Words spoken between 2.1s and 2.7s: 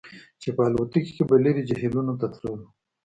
ته تللو